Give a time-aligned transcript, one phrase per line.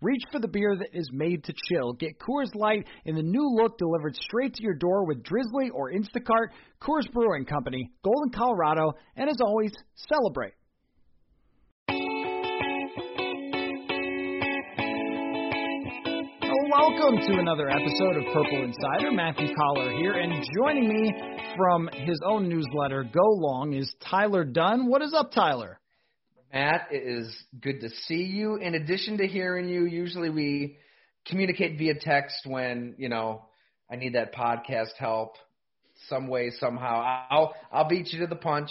[0.00, 1.92] Reach for the beer that is made to chill.
[1.92, 5.90] Get Coors Light in the new look delivered straight to your door with Drizly or
[5.90, 6.50] Instacart.
[6.80, 9.72] Coors Brewing Company, Golden, Colorado, and as always,
[10.08, 10.52] celebrate.
[16.70, 19.10] Welcome to another episode of Purple Insider.
[19.10, 21.12] Matthew Coller here, and joining me
[21.56, 24.88] from his own newsletter, Go Long, is Tyler Dunne.
[24.88, 25.80] What is up, Tyler?
[26.52, 28.56] Matt, it is good to see you.
[28.56, 30.78] In addition to hearing you, usually we
[31.26, 33.44] communicate via text when, you know,
[33.90, 35.36] I need that podcast help
[36.08, 37.24] some way, somehow.
[37.30, 38.70] I'll I'll beat you to the punch.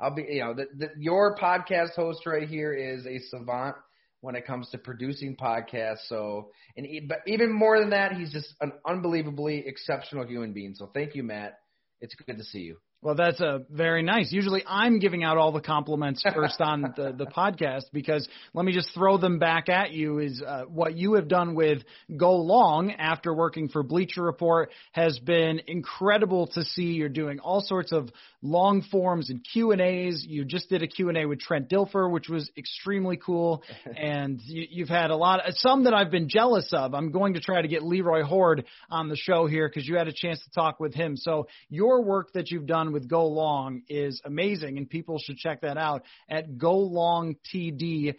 [0.00, 3.76] I'll be you know, the, the, your podcast host right here is a savant
[4.20, 6.08] when it comes to producing podcasts.
[6.08, 10.74] So, and but even more than that, he's just an unbelievably exceptional human being.
[10.74, 11.58] So, thank you, Matt.
[12.00, 12.76] It's good to see you.
[13.02, 14.32] Well, that's a uh, very nice.
[14.32, 18.72] Usually, I'm giving out all the compliments first on the, the podcast because let me
[18.72, 20.18] just throw them back at you.
[20.18, 21.82] Is uh, what you have done with
[22.16, 26.94] Go Long after working for Bleacher Report has been incredible to see.
[26.94, 28.10] You're doing all sorts of
[28.42, 30.24] long forms and Q and A's.
[30.26, 33.62] You just did a Q and A with Trent Dilfer, which was extremely cool,
[33.96, 36.94] and you, you've had a lot, Of, some that I've been jealous of.
[36.94, 40.08] I'm going to try to get Leroy Hoard on the show here because you had
[40.08, 41.16] a chance to talk with him.
[41.16, 45.60] So your work that you've done with Go Long is amazing, and people should check
[45.62, 48.14] that out at golongtd.com.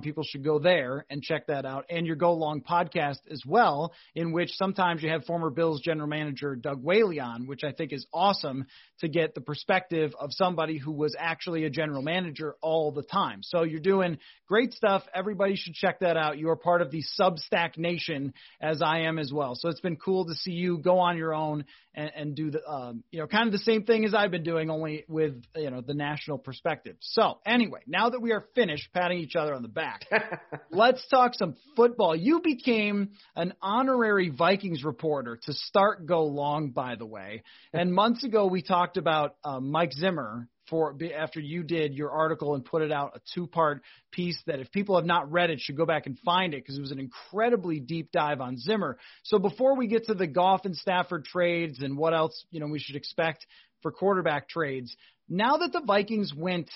[0.00, 3.92] People should go there and check that out, and your Go Long podcast as well,
[4.14, 7.92] in which sometimes you have former Bills general manager Doug Whaley on, which I think
[7.92, 8.66] is awesome
[9.00, 13.40] to get the perspective of somebody who was actually a general manager all the time.
[13.42, 15.02] So you're doing great stuff.
[15.14, 16.38] Everybody should check that out.
[16.38, 19.54] You are part of the Substack Nation, as I am as well.
[19.54, 21.64] So it's been cool to see you go on your own
[21.94, 24.42] and, and do the, um, you know, kind of the same thing as I've been
[24.42, 26.96] doing, only with, you know, the national perspective.
[27.00, 30.06] So anyway, now that we are finished patting each other on the back,
[30.70, 32.14] let's talk some football.
[32.16, 37.42] You became an honorary Vikings reporter to start Go Long, by the way.
[37.72, 42.54] And months ago, we talked about uh, Mike Zimmer for after you did your article
[42.54, 45.60] and put it out a two part piece that if people have not read it
[45.60, 48.96] should go back and find it because it was an incredibly deep dive on Zimmer.
[49.24, 52.68] So before we get to the Goff and Stafford trades and what else you know
[52.68, 53.46] we should expect
[53.82, 54.96] for quarterback trades,
[55.28, 56.70] now that the Vikings went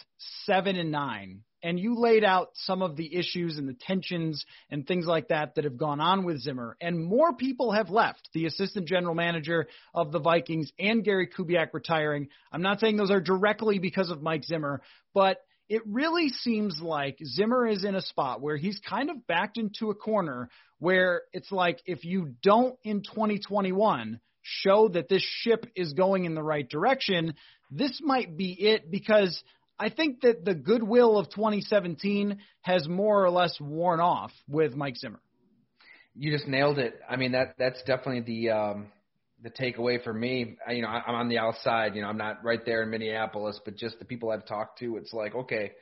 [0.44, 4.86] seven and nine and you laid out some of the issues and the tensions and
[4.86, 8.28] things like that that have gone on with Zimmer, and more people have left.
[8.34, 12.28] The assistant general manager of the Vikings and Gary Kubiak retiring.
[12.52, 14.80] I'm not saying those are directly because of Mike Zimmer,
[15.12, 15.38] but
[15.68, 19.90] it really seems like Zimmer is in a spot where he's kind of backed into
[19.90, 24.20] a corner where it's like if you don't in 2021
[24.60, 27.34] show that this ship is going in the right direction,
[27.70, 29.42] this might be it because
[29.78, 34.96] I think that the goodwill of 2017 has more or less worn off with Mike
[34.96, 35.20] Zimmer.
[36.14, 36.98] You just nailed it.
[37.08, 38.86] I mean that that's definitely the um,
[39.42, 40.56] the takeaway for me.
[40.66, 41.94] I, you know, I, I'm on the outside.
[41.94, 44.96] You know, I'm not right there in Minneapolis, but just the people I've talked to,
[44.96, 45.72] it's like, okay,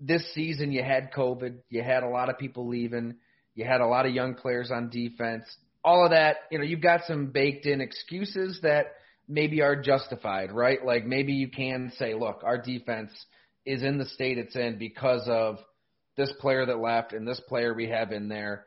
[0.00, 3.16] this season you had COVID, you had a lot of people leaving,
[3.54, 5.44] you had a lot of young players on defense.
[5.84, 8.94] All of that, you know, you've got some baked in excuses that
[9.28, 10.84] maybe are justified, right?
[10.84, 13.10] Like maybe you can say, look, our defense
[13.64, 15.58] is in the state it's in because of
[16.16, 18.64] this player that left and this player we have in there.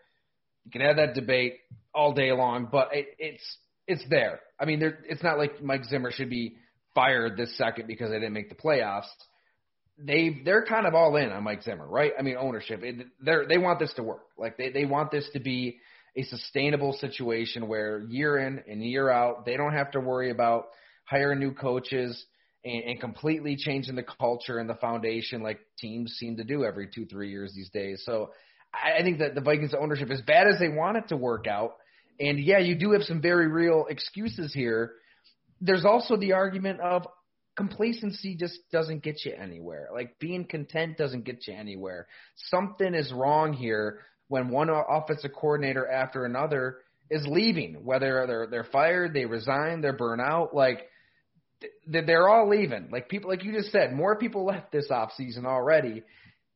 [0.66, 1.60] You can have that debate
[1.94, 4.42] all day long, but it, it's it's there.
[4.60, 6.58] I mean, there, it's not like Mike Zimmer should be
[6.94, 9.06] fired this second because they didn't make the playoffs.
[9.98, 12.12] They they're kind of all in on Mike Zimmer, right?
[12.18, 12.82] I mean, ownership.
[12.82, 14.26] They they want this to work.
[14.38, 15.80] Like they they want this to be
[16.18, 20.66] a sustainable situation where year in and year out, they don't have to worry about
[21.06, 22.26] hiring new coaches
[22.66, 26.90] and, and completely changing the culture and the foundation like teams seem to do every
[26.94, 28.02] two, three years these days.
[28.04, 28.32] So
[28.74, 31.46] I, I think that the Vikings ownership, as bad as they want it to work
[31.48, 31.76] out,
[32.20, 34.94] and yeah, you do have some very real excuses here.
[35.62, 37.06] There's also the argument of
[37.56, 39.90] complacency just doesn't get you anywhere.
[39.94, 42.08] Like being content doesn't get you anywhere.
[42.50, 46.78] Something is wrong here when one offensive coordinator after another
[47.10, 50.88] is leaving, whether they're they're fired, they resign, they're burnt out, like
[51.88, 52.90] they're all leaving.
[52.92, 56.04] Like people, like you just said, more people left this off season already.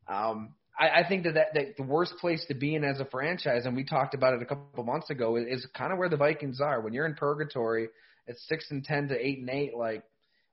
[0.07, 3.05] Um, I, I think that, that that the worst place to be in as a
[3.05, 6.09] franchise, and we talked about it a couple months ago, is, is kind of where
[6.09, 6.81] the Vikings are.
[6.81, 7.89] When you're in purgatory
[8.27, 10.03] at six and ten to eight and eight, like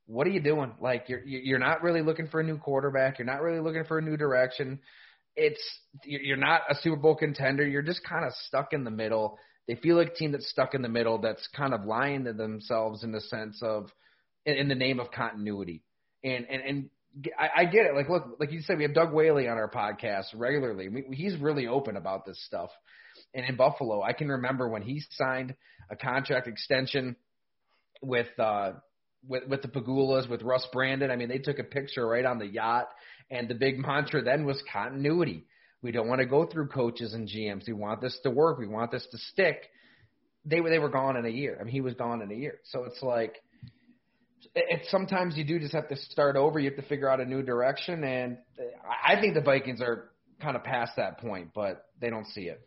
[0.06, 0.72] what are you doing?
[0.80, 3.18] Like you're you're not really looking for a new quarterback.
[3.18, 4.80] You're not really looking for a new direction.
[5.38, 5.62] It's
[6.05, 7.67] you're not a Super Bowl contender.
[7.67, 9.38] You're just kind of stuck in the middle.
[9.67, 11.19] They feel like a team that's stuck in the middle.
[11.19, 13.90] That's kind of lying to themselves in the sense of
[14.44, 15.82] in, in the name of continuity.
[16.25, 16.90] And and and
[17.38, 17.94] I, I get it.
[17.94, 20.88] Like look, like you said, we have Doug Whaley on our podcast regularly.
[20.88, 22.70] We, he's really open about this stuff.
[23.35, 25.55] And in Buffalo, I can remember when he signed
[25.90, 27.17] a contract extension
[28.02, 28.73] with uh
[29.26, 31.11] with with the Pegulas, with Russ Brandon.
[31.11, 32.88] I mean, they took a picture right on the yacht,
[33.30, 35.46] and the big mantra then was continuity.
[35.82, 37.66] We don't want to go through coaches and GMs.
[37.66, 38.58] We want this to work.
[38.58, 39.62] We want this to stick.
[40.44, 41.58] They were they were gone in a year.
[41.60, 42.58] I mean, he was gone in a year.
[42.64, 43.36] So it's like,
[44.54, 46.58] it, sometimes you do just have to start over.
[46.58, 48.38] You have to figure out a new direction, and
[49.06, 50.10] I think the Vikings are
[50.40, 52.60] kind of past that point, but they don't see it.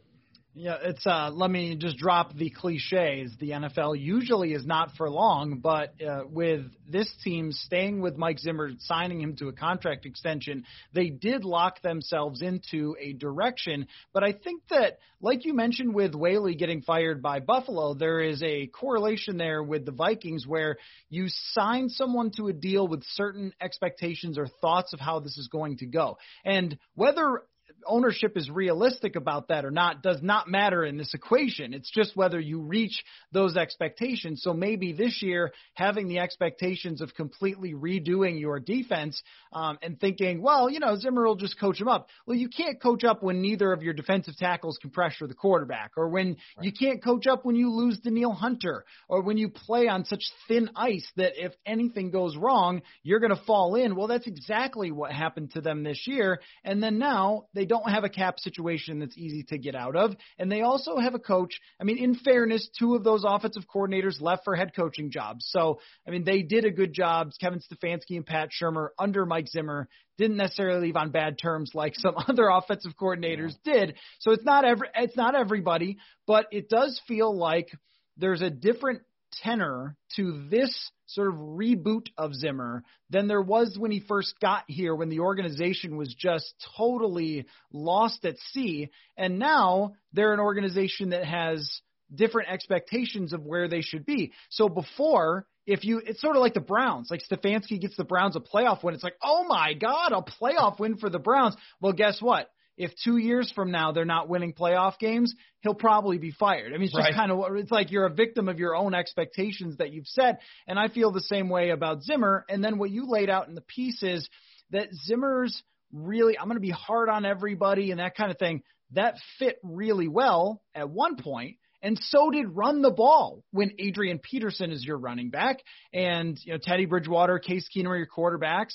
[0.54, 3.34] Yeah, it's uh let me just drop the cliches.
[3.40, 8.38] The NFL usually is not for long, but uh, with this team staying with Mike
[8.38, 13.88] Zimmer, signing him to a contract extension, they did lock themselves into a direction.
[14.14, 18.44] But I think that, like you mentioned with Whaley getting fired by Buffalo, there is
[18.44, 20.76] a correlation there with the Vikings where
[21.10, 25.48] you sign someone to a deal with certain expectations or thoughts of how this is
[25.48, 26.18] going to go.
[26.44, 27.44] And whether
[27.86, 31.74] ownership is realistic about that or not does not matter in this equation.
[31.74, 34.42] It's just whether you reach those expectations.
[34.44, 39.22] So maybe this year, having the expectations of completely redoing your defense
[39.54, 42.08] um, and thinking, well, you know, Zimmer will just coach him up.
[42.26, 45.92] Well, you can't coach up when neither of your defensive tackles can pressure the quarterback,
[45.98, 46.66] or when right.
[46.66, 50.24] you can't coach up when you lose Danielle Hunter, or when you play on such
[50.48, 53.96] thin ice that if anything goes wrong, you're going to fall in.
[53.96, 56.40] Well, that's exactly what happened to them this year.
[56.64, 60.16] And then now they don't have a cap situation that's easy to get out of.
[60.38, 61.60] And they also have a coach.
[61.80, 65.48] I mean, in fairness, two of those offensive coordinators left for head coaching jobs.
[65.50, 67.32] So, I mean, they did a good job.
[67.40, 69.88] Kevin Stefanski and Pat Shurmur under Mike Zimmer
[70.18, 73.96] didn't necessarily leave on bad terms like some other offensive coordinators did.
[74.20, 75.98] So it's not every, it's not everybody,
[76.28, 77.70] but it does feel like
[78.18, 79.02] there's a different
[79.44, 84.64] tenor to this sort of reboot of Zimmer than there was when he first got
[84.68, 88.90] here, when the organization was just totally lost at sea.
[89.18, 91.82] And now they're an organization that has
[92.14, 94.32] different expectations of where they should be.
[94.50, 97.10] So before, if you, it's sort of like the Browns.
[97.10, 98.94] Like Stefanski gets the Browns a playoff win.
[98.94, 101.56] It's like, oh my God, a playoff win for the Browns.
[101.80, 102.50] Well, guess what?
[102.82, 106.74] If two years from now they're not winning playoff games, he'll probably be fired.
[106.74, 107.14] I mean, it's just right.
[107.14, 110.42] kind of it's like you're a victim of your own expectations that you've set.
[110.68, 112.44] And I feel the same way about Zimmer.
[112.50, 114.28] And then what you laid out in the piece is
[114.72, 115.62] that Zimmer's
[115.94, 118.64] really, I'm going to be hard on everybody and that kind of thing.
[118.94, 121.58] That fit really well at one point.
[121.84, 125.60] And so did run the ball when Adrian Peterson is your running back
[125.94, 128.74] and you know Teddy Bridgewater, Case Keenum are your quarterbacks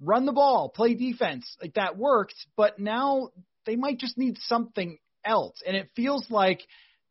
[0.00, 1.56] run the ball, play defense.
[1.60, 3.30] Like that worked, but now
[3.66, 5.60] they might just need something else.
[5.66, 6.60] And it feels like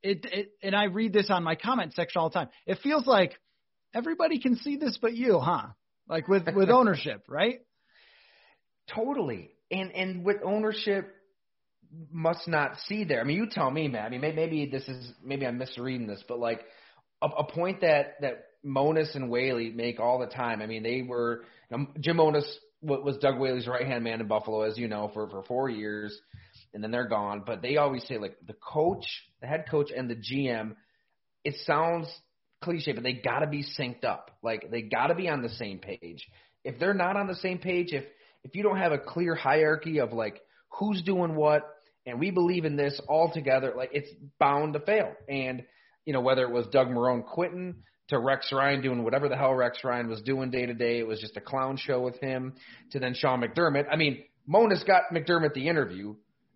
[0.01, 2.49] it, it and I read this on my comment section all the time.
[2.65, 3.33] It feels like
[3.93, 5.67] everybody can see this but you, huh?
[6.07, 7.59] Like with with ownership, right?
[8.93, 9.51] Totally.
[9.71, 11.13] And and with ownership
[12.11, 13.19] must not see there.
[13.19, 14.05] I mean, you tell me, Matt.
[14.05, 16.61] I mean, maybe this is maybe I'm misreading this, but like
[17.21, 20.61] a, a point that that Monos and Whaley make all the time.
[20.61, 24.61] I mean, they were know, Jim Monos was Doug Whaley's right hand man in Buffalo,
[24.61, 26.17] as you know, for for four years,
[26.73, 27.43] and then they're gone.
[27.45, 29.05] But they always say like the coach,
[29.41, 30.75] the head coach, and the GM.
[31.43, 32.07] It sounds
[32.61, 34.31] cliche, but they got to be synced up.
[34.43, 36.27] Like they got to be on the same page.
[36.63, 38.05] If they're not on the same page, if
[38.43, 40.41] if you don't have a clear hierarchy of like
[40.77, 41.63] who's doing what,
[42.05, 44.09] and we believe in this all together, like it's
[44.39, 45.13] bound to fail.
[45.27, 45.63] And
[46.05, 49.53] you know whether it was Doug Marone quitting to Rex Ryan doing whatever the hell
[49.53, 50.99] Rex Ryan was doing day to day.
[50.99, 52.53] It was just a clown show with him.
[52.91, 53.85] To then Sean McDermott.
[53.91, 56.15] I mean, Monos got McDermott the interview,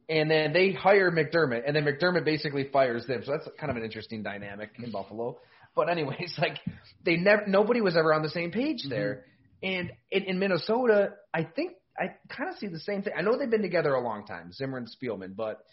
[0.10, 3.22] and then they hire McDermott, and then McDermott basically fires them.
[3.24, 5.38] So that's kind of an interesting dynamic in Buffalo.
[5.76, 6.58] But anyways, like
[7.06, 9.14] they never, nobody was ever on the same page there.
[9.14, 9.30] Mm-hmm.
[9.66, 13.14] And in, in Minnesota, I think I kind of see the same thing.
[13.18, 15.64] I know they've been together a long time, Zimmer and Spielman, but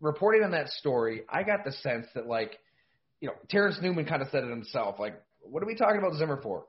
[0.00, 2.58] reporting on that story, I got the sense that like,
[3.20, 4.96] you know, Terrence Newman kind of said it himself.
[4.98, 6.64] Like what are we talking about Zimmer for?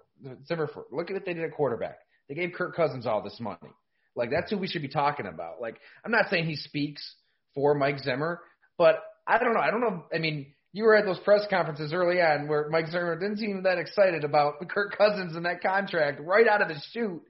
[0.48, 0.86] Zimmer for.
[0.92, 2.00] Look at what they did at quarterback.
[2.28, 3.74] They gave Kirk Cousins all this money.
[4.16, 5.62] Like that's who we should be talking about.
[5.62, 7.16] Like I'm not saying he speaks
[7.56, 8.42] for Mike Zimmer,
[8.78, 9.60] but I don't know.
[9.60, 10.06] I don't know.
[10.14, 13.64] I mean, you were at those press conferences early on where Mike Zimmer didn't seem
[13.64, 17.24] that excited about Kirk Cousins and that contract right out of the chute.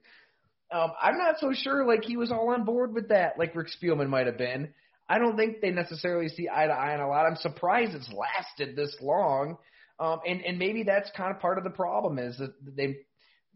[0.71, 3.69] Um, I'm not so sure like he was all on board with that, like Rick
[3.81, 4.73] Spielman might have been.
[5.07, 7.25] I don't think they necessarily see eye to eye on a lot.
[7.25, 9.57] I'm surprised it's lasted this long.
[9.99, 12.97] Um, and, and maybe that's kind of part of the problem is that they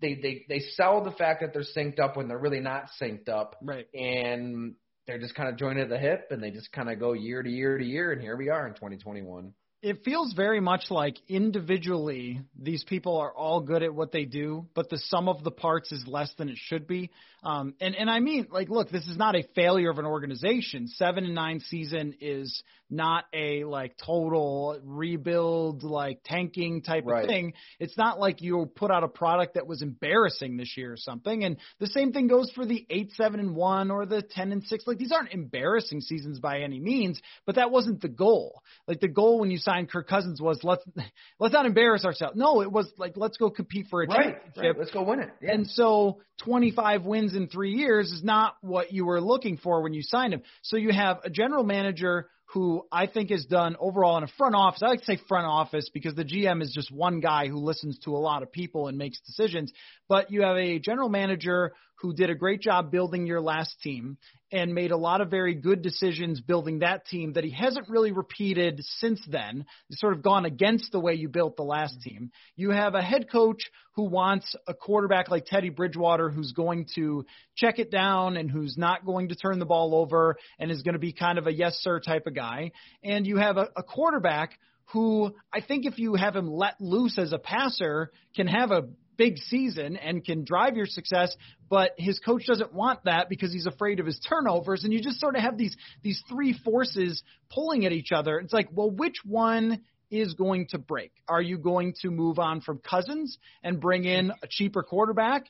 [0.02, 3.30] they they they sell the fact that they're synced up when they're really not synced
[3.30, 3.56] up.
[3.62, 3.88] Right.
[3.94, 4.76] And
[5.08, 7.42] they're just kind of joined at the hip and they just kind of go year
[7.44, 11.18] to year to year and here we are in 2021 it feels very much like
[11.28, 15.52] individually these people are all good at what they do, but the sum of the
[15.52, 17.12] parts is less than it should be.
[17.44, 20.88] Um, and and I mean, like, look, this is not a failure of an organization.
[20.88, 27.24] Seven and nine season is not a like total rebuild, like tanking type right.
[27.24, 27.54] of thing.
[27.80, 31.44] It's not like you put out a product that was embarrassing this year or something.
[31.44, 34.64] And the same thing goes for the eight, seven and one or the ten and
[34.64, 34.86] six.
[34.88, 38.62] Like these aren't embarrassing seasons by any means, but that wasn't the goal.
[38.88, 40.84] Like the goal when you signed Kirk Cousins was let's
[41.40, 42.36] let's not embarrass ourselves.
[42.38, 44.58] No, it was like let's go compete for a right, championship.
[44.58, 44.78] Right.
[44.78, 45.30] Let's go win it.
[45.42, 45.54] Yeah.
[45.54, 49.94] And so 25 wins in three years is not what you were looking for when
[49.94, 50.42] you signed him.
[50.62, 54.54] So you have a general manager who I think has done overall in a front
[54.54, 54.82] office.
[54.84, 57.98] I like to say front office because the GM is just one guy who listens
[58.06, 59.74] to a lot of people and makes decisions.
[60.08, 64.18] But you have a general manager who did a great job building your last team
[64.54, 68.12] and made a lot of very good decisions building that team that he hasn't really
[68.12, 69.66] repeated since then.
[69.90, 72.10] He's sort of gone against the way you built the last mm-hmm.
[72.10, 72.32] team.
[72.56, 73.64] You have a head coach
[73.96, 78.78] who wants a quarterback like Teddy Bridgewater who's going to check it down and who's
[78.78, 81.54] not going to turn the ball over and is going to be kind of a
[81.54, 82.72] yes sir type of guy.
[83.04, 84.52] And you have a, a quarterback
[84.92, 88.84] who I think if you have him let loose as a passer can have a
[89.18, 91.36] big season and can drive your success,
[91.70, 94.84] but his coach doesn't want that because he's afraid of his turnovers.
[94.84, 98.40] And you just sort of have these these three forces pulling at each other.
[98.40, 101.12] It's like, well, which one is going to break?
[101.28, 105.46] Are you going to move on from Cousins and bring in a cheaper quarterback?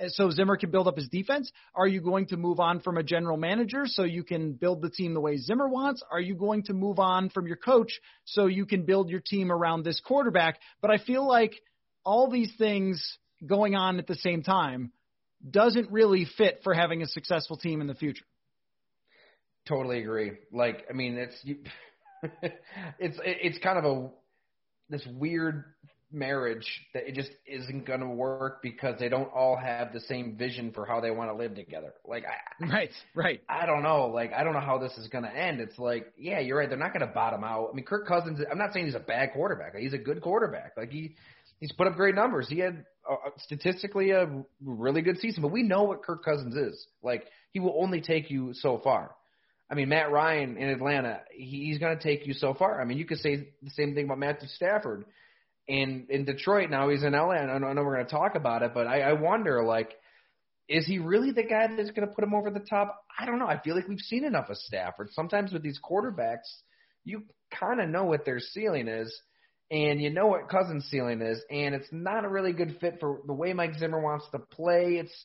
[0.00, 1.50] Uh, so Zimmer can build up his defense.
[1.74, 4.90] Are you going to move on from a general manager so you can build the
[4.90, 6.02] team the way Zimmer wants?
[6.10, 9.52] Are you going to move on from your coach so you can build your team
[9.52, 10.58] around this quarterback?
[10.80, 11.54] But I feel like
[12.06, 14.92] all these things going on at the same time
[15.48, 18.24] doesn't really fit for having a successful team in the future.
[19.68, 20.32] Totally agree.
[20.52, 21.58] Like, I mean, it's you,
[22.98, 24.08] it's it's kind of a
[24.88, 25.64] this weird
[26.12, 30.36] marriage that it just isn't going to work because they don't all have the same
[30.36, 31.94] vision for how they want to live together.
[32.06, 33.42] Like, I, right, right.
[33.48, 34.06] I don't know.
[34.06, 35.60] Like, I don't know how this is going to end.
[35.60, 36.68] It's like, yeah, you're right.
[36.68, 37.70] They're not going to bottom out.
[37.72, 38.38] I mean, Kirk Cousins.
[38.48, 39.74] I'm not saying he's a bad quarterback.
[39.74, 40.76] He's a good quarterback.
[40.76, 41.16] Like he
[41.60, 42.48] he's put up great numbers.
[42.48, 46.86] He had uh, statistically a really good season, but we know what Kirk Cousins is.
[47.02, 49.14] Like he will only take you so far.
[49.70, 52.80] I mean, Matt Ryan in Atlanta, he's going to take you so far.
[52.80, 55.04] I mean, you could say the same thing about Matthew Stafford.
[55.66, 57.44] In in Detroit now, he's in LA.
[57.44, 59.90] Know, I know we're going to talk about it, but I, I wonder, like,
[60.68, 63.02] is he really the guy that's going to put him over the top?
[63.18, 63.48] I don't know.
[63.48, 65.10] I feel like we've seen enough of Stafford.
[65.12, 66.46] Sometimes with these quarterbacks,
[67.04, 69.20] you kind of know what their ceiling is
[69.70, 73.20] and you know what Cousins' ceiling is, and it's not a really good fit for
[73.26, 74.98] the way Mike Zimmer wants to play.
[75.00, 75.24] It's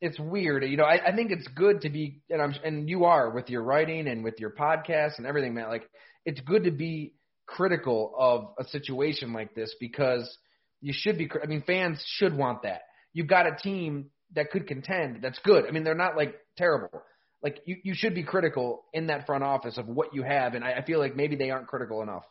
[0.00, 0.84] it's weird, you know.
[0.84, 4.08] I, I think it's good to be, and I'm and you are with your writing
[4.08, 5.68] and with your podcast and everything, man.
[5.68, 5.88] Like
[6.24, 7.14] it's good to be
[7.46, 10.36] critical of a situation like this because
[10.80, 11.30] you should be.
[11.42, 12.82] I mean, fans should want that.
[13.12, 15.20] You've got a team that could contend.
[15.22, 15.66] That's good.
[15.66, 17.02] I mean, they're not like terrible.
[17.42, 20.62] Like you, you should be critical in that front office of what you have, and
[20.62, 22.24] I, I feel like maybe they aren't critical enough.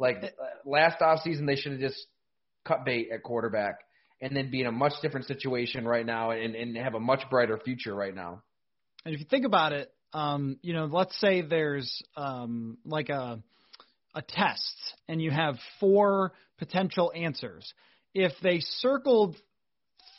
[0.00, 2.06] Like uh, last offseason, they should have just
[2.64, 3.80] cut bait at quarterback
[4.20, 7.22] and then be in a much different situation right now and, and have a much
[7.30, 8.42] brighter future right now.
[9.04, 13.42] And if you think about it, um, you know, let's say there's um, like a
[14.14, 14.76] a test
[15.08, 17.72] and you have four potential answers.
[18.12, 19.36] If they circled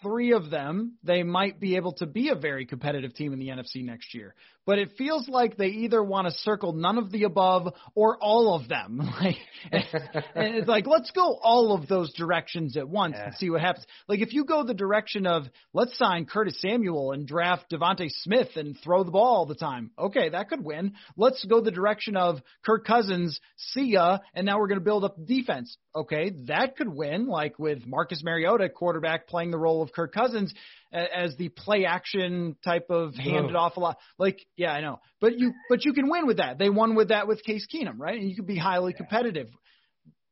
[0.02, 3.50] three of them, they might be able to be a very competitive team in the
[3.50, 4.34] NFC next year.
[4.66, 8.56] But it feels like they either want to circle none of the above or all
[8.56, 9.02] of them.
[9.22, 9.38] Like,
[9.72, 13.26] and it's like let's go all of those directions at once yeah.
[13.26, 13.86] and see what happens.
[14.08, 18.50] Like if you go the direction of let's sign Curtis Samuel and draft DeVonta Smith
[18.56, 20.94] and throw the ball all the time, okay, that could win.
[21.16, 25.04] Let's go the direction of Kirk Cousins, see ya, and now we're going to build
[25.04, 25.78] up defense.
[25.96, 27.28] Okay, that could win.
[27.28, 30.54] Like with Marcus Mariota, quarterback playing the role of Kirk Cousins
[30.92, 33.98] as the play action type of handed off a lot.
[34.18, 36.58] Like, yeah, I know, but you but you can win with that.
[36.58, 38.20] They won with that with Case Keenum, right?
[38.20, 39.48] And you could be highly competitive.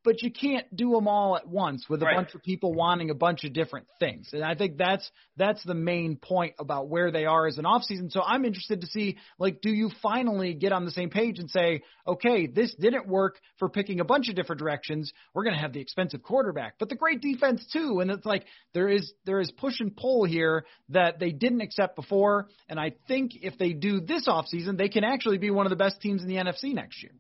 [0.04, 2.16] But you can't do them all at once with a Right.
[2.16, 4.30] bunch of people wanting a bunch of different things.
[4.34, 8.12] And I think that's that's the main point about where they are as an offseason.
[8.12, 11.50] So I'm interested to see like do you finally get on the same page and
[11.50, 15.12] say, "Okay, this didn't work for picking a bunch of different directions.
[15.34, 18.46] We're going to have the expensive quarterback, but the great defense too." And it's like
[18.74, 22.94] there is there is push and pull here that they didn't accept before, and I
[23.08, 26.22] think if they do this offseason, they can actually be one of the best teams
[26.22, 27.14] in the NFC next year.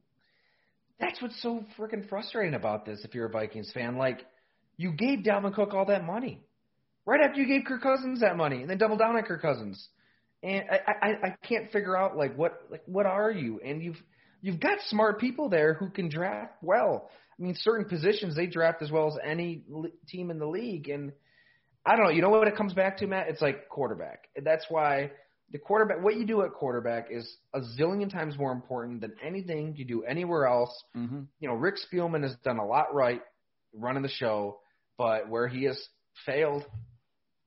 [1.00, 3.01] That's what's so freaking frustrating about this.
[3.03, 4.25] If you're a Vikings fan, like
[4.77, 6.44] you gave Dalvin Cook all that money
[7.10, 9.88] right after you gave Kirk Cousins that money, and then double down on Kirk Cousins.
[10.44, 13.60] And I, I, I can't figure out like what like what are you?
[13.65, 14.01] And you've
[14.41, 17.10] you've got smart people there who can draft well.
[17.38, 19.63] I mean, certain positions they draft as well as any
[20.08, 20.89] team in the league.
[20.89, 21.12] And
[21.86, 22.12] I don't know.
[22.12, 23.27] You know what it comes back to, Matt?
[23.27, 24.27] It's like quarterback.
[24.41, 25.12] That's why
[25.51, 26.03] the quarterback.
[26.03, 30.03] What you do at quarterback is a zillion times more important than anything you do
[30.03, 31.22] anywhere else Mm-hmm.
[31.39, 33.22] you know, Rick Spielman has done a lot right
[33.74, 34.60] running the show,
[34.98, 35.79] but where he has
[36.25, 36.65] failed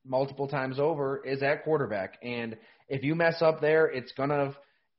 [0.04, 2.18] multiple times over is at quarterback.
[2.22, 2.56] And
[2.88, 4.54] if you mess up there, it's gonna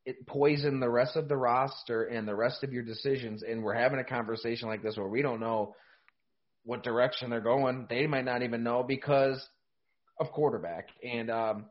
[0.05, 3.43] it poison the rest of the roster and the rest of your decisions.
[3.43, 5.75] And we're having a conversation like this where we don't know
[6.65, 7.87] what direction they're going.
[7.89, 9.45] They might not even know because
[10.19, 10.89] of quarterback.
[11.03, 11.65] And um,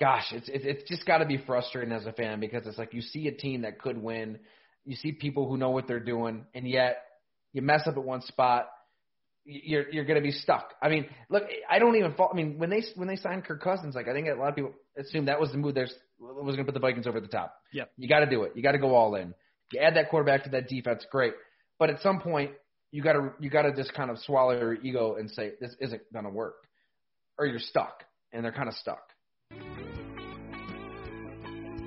[0.00, 2.94] gosh, it's it's it's just got to be frustrating as a fan because it's like
[2.94, 4.38] you see a team that could win,
[4.84, 7.04] you see people who know what they're doing, and yet
[7.52, 8.68] you mess up at one spot,
[9.44, 10.74] you're you're going to be stuck.
[10.82, 12.30] I mean, look, I don't even fall.
[12.32, 14.56] I mean, when they when they signed Kirk Cousins, like I think a lot of
[14.56, 15.74] people assumed that was the move.
[15.74, 17.54] There's was going to put the Vikings over the top.
[17.72, 18.52] Yeah, You got to do it.
[18.54, 19.34] You got to go all in.
[19.72, 21.34] You add that quarterback to that defense, great.
[21.78, 22.52] But at some point,
[22.90, 25.74] you got to you got to just kind of swallow your ego and say this
[25.80, 26.56] isn't going to work,
[27.38, 29.02] or you're stuck, and they're kind of stuck.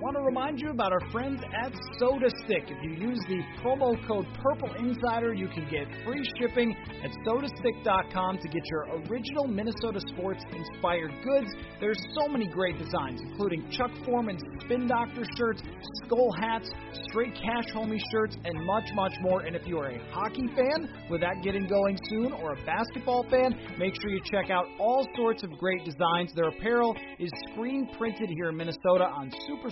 [0.02, 2.64] Want to remind you about our friends at Soda Stick.
[2.66, 8.40] If you use the promo code Purple Insider, you can get free shipping at sotastick.com
[8.40, 11.54] to get your original Minnesota sports inspired goods.
[11.80, 15.62] There's so many great designs, including Chuck Foreman Spin Doctor shirts,
[16.04, 16.72] skull hats,
[17.12, 19.42] straight cash homie shirts, and much, much more.
[19.42, 23.24] And if you are a hockey fan, with that getting going soon, or a basketball
[23.30, 26.34] fan, make sure you check out all sorts of great designs.
[26.34, 29.70] Their apparel is screen printed here in Minnesota on super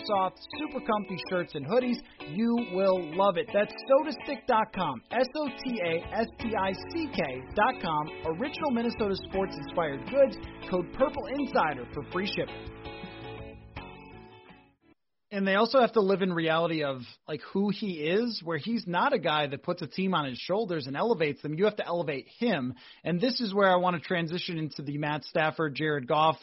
[0.57, 1.97] super comfy shirts and hoodies.
[2.27, 3.49] You will love it.
[3.53, 5.01] That's sotastick.com.
[5.11, 8.09] S O T A S T I C K.com.
[8.25, 10.37] Original Minnesota sports inspired goods.
[10.69, 12.79] Code Purple Insider for free shipping.
[15.31, 18.85] And they also have to live in reality of like who he is, where he's
[18.87, 21.53] not a guy that puts a team on his shoulders and elevates them.
[21.53, 22.73] You have to elevate him.
[23.03, 26.37] And this is where I want to transition into the Matt Stafford, Jared Goff,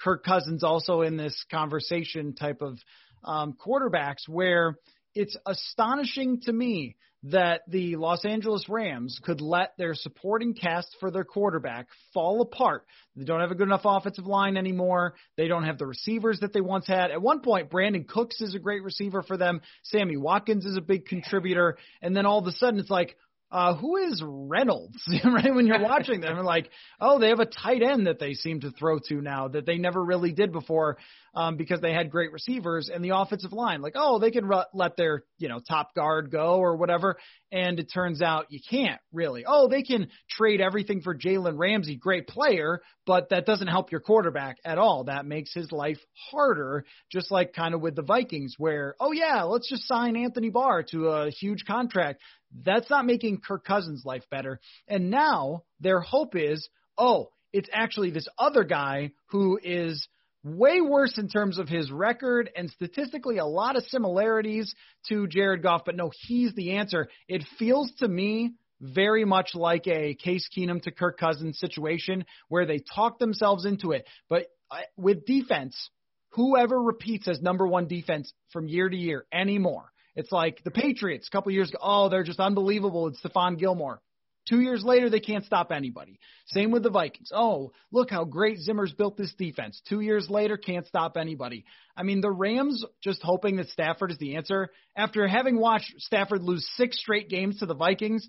[0.00, 2.78] Kirk Cousins also in this conversation type of
[3.24, 4.76] um, quarterbacks where
[5.14, 11.10] it's astonishing to me that the Los Angeles Rams could let their supporting cast for
[11.10, 12.86] their quarterback fall apart.
[13.14, 15.14] They don't have a good enough offensive line anymore.
[15.36, 17.10] They don't have the receivers that they once had.
[17.10, 19.60] At one point, Brandin Cooks is a great receiver for them.
[19.82, 21.76] Sammy Watkins is a big contributor.
[22.00, 23.16] And then all of a sudden, it's like,
[23.50, 25.02] uh, who is Reynolds?
[25.24, 28.60] right when you're watching them, like, oh, they have a tight end that they seem
[28.60, 30.98] to throw to now that they never really did before
[31.34, 33.82] um, because they had great receivers and the offensive line.
[33.82, 37.16] Like, oh, they can let their you know top guard go or whatever,
[37.52, 39.44] and it turns out you can't really.
[39.46, 44.00] Oh, they can trade everything for Jalen Ramsey, great player, but that doesn't help your
[44.00, 45.04] quarterback at all.
[45.04, 45.98] That makes his life
[46.30, 50.50] harder, just like kind of with the Vikings, where oh yeah, let's just sign Anthony
[50.50, 52.20] Barr to a huge contract.
[52.52, 54.60] That's not making Kirk Cousins' life better.
[54.88, 60.06] And now their hope is, oh, it's actually this other guy who is
[60.42, 64.74] way worse in terms of his record and statistically a lot of similarities
[65.08, 67.08] to Jared Goff, but no, he's the answer.
[67.28, 72.64] It feels to me very much like a Case Keenum to Kirk Cousins situation where
[72.64, 74.06] they talk themselves into it.
[74.28, 75.90] But uh, with defense,
[76.30, 81.26] whoever repeats as number one defense from year to year anymore, it's like the Patriots
[81.26, 81.78] a couple years ago.
[81.82, 83.08] Oh, they're just unbelievable.
[83.08, 84.00] It's Stephon Gilmore.
[84.48, 86.18] Two years later, they can't stop anybody.
[86.46, 87.30] Same with the Vikings.
[87.32, 89.80] Oh, look how great Zimmer's built this defense.
[89.88, 91.64] Two years later, can't stop anybody.
[91.96, 94.70] I mean, the Rams just hoping that Stafford is the answer.
[94.96, 98.26] After having watched Stafford lose six straight games to the Vikings,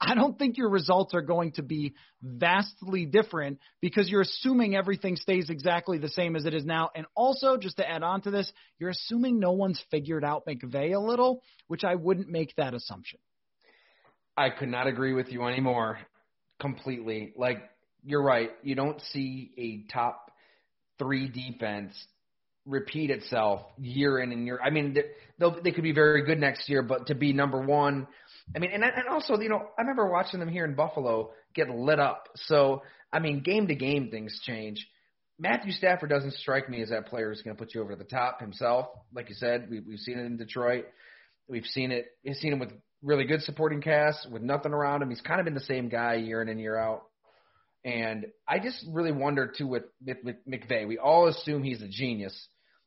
[0.00, 5.16] I don't think your results are going to be vastly different because you're assuming everything
[5.16, 6.88] stays exactly the same as it is now.
[6.94, 10.94] And also, just to add on to this, you're assuming no one's figured out McVay
[10.94, 13.18] a little, which I wouldn't make that assumption.
[14.36, 15.98] I could not agree with you anymore
[16.58, 17.34] completely.
[17.36, 17.58] Like,
[18.02, 18.50] you're right.
[18.62, 20.30] You don't see a top
[20.98, 21.92] three defense
[22.66, 24.60] repeat itself year in and year.
[24.62, 28.06] I mean, they they could be very good next year, but to be number one
[28.54, 31.68] I mean, and and also, you know, I remember watching them here in Buffalo get
[31.68, 32.28] lit up.
[32.34, 32.82] So,
[33.12, 34.86] I mean, game to game things change.
[35.38, 38.04] Matthew Stafford doesn't strike me as that player who's going to put you over the
[38.04, 38.88] top himself.
[39.14, 40.84] Like you said, we, we've seen it in Detroit.
[41.48, 42.06] We've seen it.
[42.24, 45.08] We've seen him with really good supporting cast with nothing around him.
[45.08, 47.04] He's kind of been the same guy year in and year out.
[47.84, 50.86] And I just really wonder too with, with, with McVay.
[50.86, 52.36] We all assume he's a genius.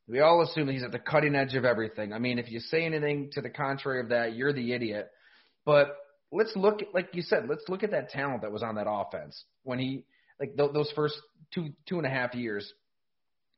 [0.06, 2.12] We all assume he's at the cutting edge of everything.
[2.12, 5.10] I mean, if you say anything to the contrary of that, you're the idiot.
[5.64, 5.96] But
[6.32, 9.42] let's look, like you said, let's look at that talent that was on that offense
[9.62, 10.04] when he,
[10.38, 11.14] like th- those first
[11.52, 12.70] two two and a half years,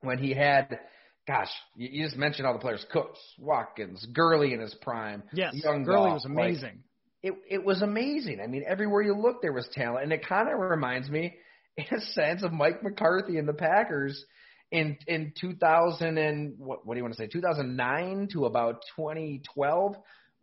[0.03, 0.79] when he had,
[1.27, 5.23] gosh, you, you just mentioned all the players: Cooks, Watkins, Gurley in his prime.
[5.33, 6.83] Yes, young Gurley was amazing.
[7.23, 8.41] Like, it it was amazing.
[8.43, 11.35] I mean, everywhere you look, there was talent, and it kind of reminds me,
[11.77, 14.25] in a sense, of Mike McCarthy and the Packers
[14.71, 19.97] in in 2000 and what what do you want to say 2009 to about 2012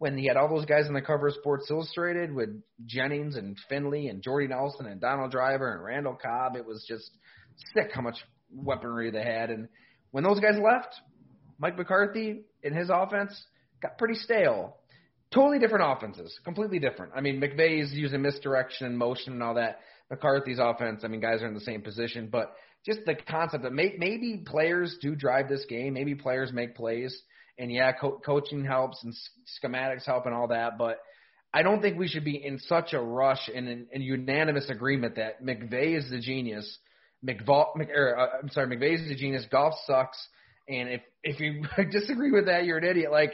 [0.04, 2.50] when he had all those guys on the cover of Sports Illustrated with
[2.86, 6.58] Jennings and Finley and Jordy Nelson and Donald Driver and Randall Cobb.
[6.58, 7.10] It was just
[7.74, 8.18] sick how much
[8.54, 9.50] weaponry they had.
[9.50, 9.70] And
[10.12, 10.94] when those guys left,
[11.58, 13.32] Mike McCarthy and his offense
[13.82, 14.76] got pretty stale.
[15.34, 17.14] Totally different offenses, completely different.
[17.16, 19.80] I mean, McVay's using misdirection and motion and all that.
[20.10, 22.54] McCarthy's offense, I mean, guys are in the same position, but
[22.86, 27.24] just the concept that may, maybe players do drive this game, maybe players make plays
[27.58, 29.14] and yeah, co- coaching helps and
[29.64, 31.00] schematics help and all that, but
[31.54, 35.16] I don't think we should be in such a rush and in, in unanimous agreement
[35.18, 36.80] that McVay is the genius.
[37.24, 39.46] McVall, Mc, or, uh, I'm sorry, McVay is the genius.
[39.52, 40.18] Goff sucks,
[40.68, 43.12] and if if you disagree with that, you're an idiot.
[43.12, 43.34] Like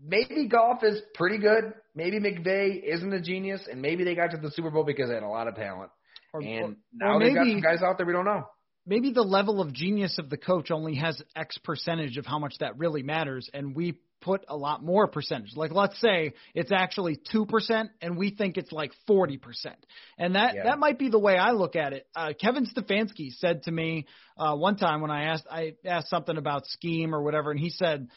[0.00, 1.72] maybe Goff is pretty good.
[1.94, 5.14] Maybe McVay isn't a genius, and maybe they got to the Super Bowl because they
[5.14, 5.90] had a lot of talent.
[6.32, 8.46] Or, and or, now or they've got some guys out there we don't know
[8.86, 12.54] maybe the level of genius of the coach only has X percentage of how much
[12.60, 15.54] that really matters, and we put a lot more percentage.
[15.56, 19.84] Like let's say it's actually two percent, and we think it's like forty percent,
[20.18, 20.64] and that yeah.
[20.64, 22.06] that might be the way I look at it.
[22.14, 24.06] Uh, Kevin Stefanski said to me
[24.38, 27.70] uh, one time when I asked I asked something about scheme or whatever, and he
[27.70, 28.08] said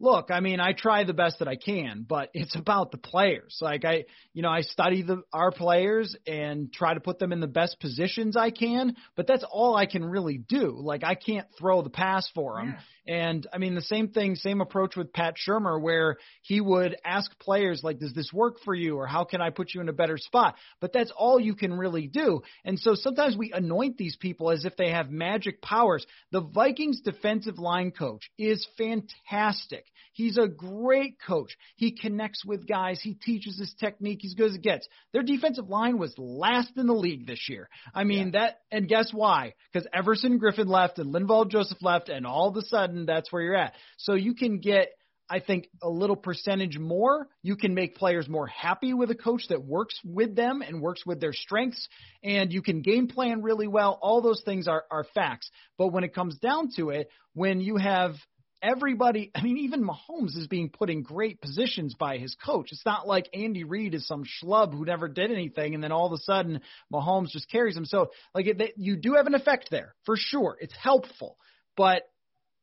[0.00, 3.58] look, I mean, I try the best that I can, but it's about the players.
[3.60, 7.40] Like I, you know, I study the our players and try to put them in
[7.40, 10.76] the best positions I can, but that's all I can really do.
[10.78, 12.74] Like I can't throw the pass for them.
[12.76, 12.80] Yeah.
[13.08, 17.36] And I mean, the same thing, same approach with Pat Shurmur, where he would ask
[17.38, 18.96] players, like, does this work for you?
[18.96, 20.56] Or how can I put you in a better spot?
[20.78, 22.42] But that's all you can really do.
[22.66, 26.06] And so sometimes we anoint these people as if they have magic powers.
[26.32, 29.86] The Vikings defensive line coach is fantastic.
[30.12, 31.56] He's a great coach.
[31.76, 33.00] He connects with guys.
[33.02, 34.18] He teaches his technique.
[34.22, 34.88] He's good as it gets.
[35.12, 37.68] Their defensive line was last in the league this year.
[37.94, 38.40] I mean, yeah.
[38.40, 39.54] that, and guess why?
[39.72, 43.42] Because Everson Griffen left and Linval Joseph left, and all of a sudden that's where
[43.42, 43.74] you're at.
[43.96, 44.88] So you can get
[45.30, 47.28] I think a little percentage more.
[47.42, 51.04] You can make players more happy with a coach that works with them and works
[51.04, 51.86] with their strengths,
[52.22, 53.98] and you can game plan really well.
[54.00, 55.50] All those things are, are facts.
[55.76, 58.14] But when it comes down to it, when you have
[58.62, 62.72] everybody, I mean, even Mahomes is being put in great positions by his coach.
[62.72, 66.06] It's not like Andy Reid is some schlub who never did anything, and then all
[66.06, 66.60] of a sudden
[66.92, 67.84] Mahomes just carries him.
[67.84, 70.56] So, like, it, you do have an effect there for sure.
[70.60, 71.36] It's helpful,
[71.76, 72.02] but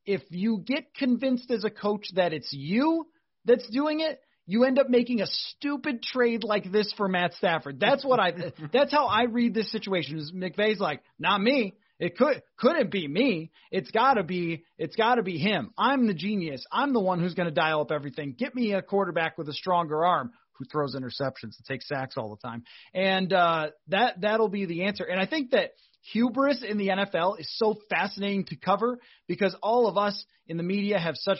[0.05, 3.07] if you get convinced as a coach that it's you
[3.45, 7.79] that's doing it, you end up making a stupid trade like this for Matt Stafford.
[7.79, 8.33] That's what I.
[8.73, 10.19] that's how I read this situation.
[10.19, 11.75] Is McVay's like, not me.
[11.99, 13.51] It could couldn't be me.
[13.71, 15.71] It's got to be it's got to be him.
[15.77, 16.65] I'm the genius.
[16.71, 18.35] I'm the one who's going to dial up everything.
[18.37, 22.29] Get me a quarterback with a stronger arm who throws interceptions and takes sacks all
[22.29, 22.63] the time.
[22.93, 25.03] And uh that that'll be the answer.
[25.05, 25.71] And I think that
[26.11, 30.63] hubris in the NFL is so fascinating to cover because all of us in the
[30.63, 31.39] media have such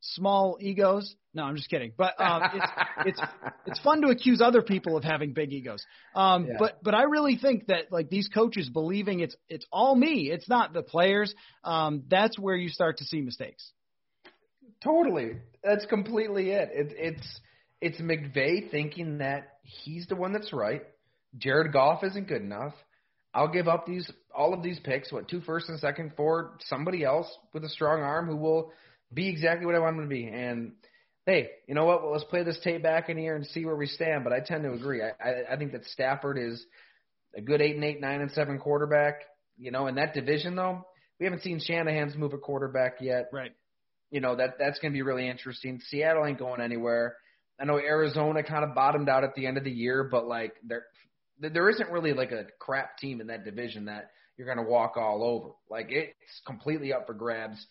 [0.00, 1.14] small egos.
[1.34, 1.92] No, I'm just kidding.
[1.96, 2.66] But um, it's
[3.06, 3.20] it's
[3.66, 5.84] it's fun to accuse other people of having big egos.
[6.14, 6.54] Um, yeah.
[6.58, 10.48] But but I really think that like these coaches believing it's it's all me, it's
[10.48, 11.34] not the players.
[11.64, 13.70] Um, that's where you start to see mistakes.
[14.82, 16.70] Totally, that's completely it.
[16.72, 17.40] it it's
[17.80, 20.82] it's McVay thinking that he's the one that's right.
[21.36, 22.74] Jared Goff isn't good enough.
[23.34, 27.04] I'll give up these all of these picks, what two first and second for somebody
[27.04, 28.72] else with a strong arm who will
[29.12, 30.26] be exactly what I want him to be.
[30.26, 30.72] And
[31.26, 32.02] hey, you know what?
[32.02, 34.24] Well, let's play this tape back in here and see where we stand.
[34.24, 35.02] But I tend to agree.
[35.02, 36.64] I, I, I think that Stafford is
[37.36, 39.22] a good eight and eight, nine and seven quarterback.
[39.58, 40.86] You know, in that division though,
[41.18, 43.28] we haven't seen Shanahan's move a quarterback yet.
[43.32, 43.52] Right.
[44.10, 45.80] You know that that's going to be really interesting.
[45.88, 47.16] Seattle ain't going anywhere.
[47.58, 50.54] I know Arizona kind of bottomed out at the end of the year, but like
[50.64, 50.84] they're
[51.40, 54.96] there isn't really like a crap team in that division that you're going to walk
[54.96, 55.54] all over.
[55.70, 57.66] Like it's completely up for grabs.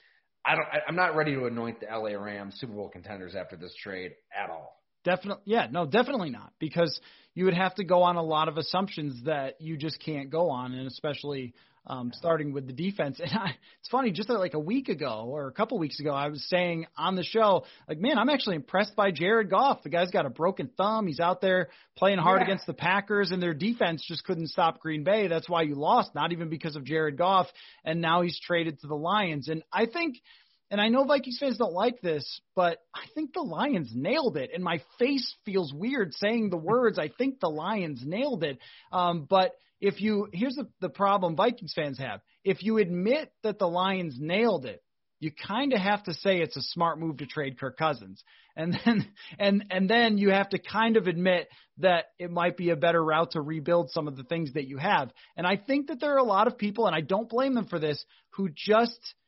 [0.46, 0.66] I don't.
[0.66, 4.12] I, I'm not ready to anoint the LA Rams Super Bowl contenders after this trade
[4.36, 4.82] at all.
[5.04, 7.00] Definitely, yeah, no, definitely not, because
[7.36, 10.50] you would have to go on a lot of assumptions that you just can't go
[10.50, 11.54] on, and especially
[11.88, 13.20] um, starting with the defense.
[13.26, 16.28] And I, it's funny, just like a week ago or a couple weeks ago, I
[16.28, 19.84] was saying on the show, like, man, I'm actually impressed by Jared Goff.
[19.84, 21.08] The guy's got a broken thumb.
[21.08, 22.46] He's out there playing hard yeah.
[22.46, 25.28] against the Packers, and their defense just couldn't stop Green Bay.
[25.28, 27.48] That's why you lost, not even because of Jared Goff.
[27.84, 29.48] And now he's traded to the Lions.
[29.50, 30.18] And I think–
[30.72, 34.50] and I know Vikings fans don't like this, but I think the Lions nailed it.
[34.54, 36.98] And my face feels weird saying the words.
[36.98, 38.58] I think the Lions nailed it.
[38.92, 42.22] Um, but if you, here's the, the problem Vikings fans have.
[42.44, 44.82] If you admit that the Lions nailed it,
[45.20, 48.24] you kind of have to say it's a smart move to trade Kirk Cousins.
[48.56, 49.08] And then,
[49.40, 51.48] and, and then you have to kind of admit
[51.80, 54.78] that it might be a better route to rebuild some of the things that you
[54.78, 55.12] have.
[55.36, 57.68] And I think that there are a lot of people, and I don't blame them
[57.68, 59.00] for this, who just–